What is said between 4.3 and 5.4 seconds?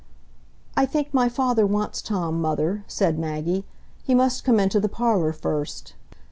come into the parlour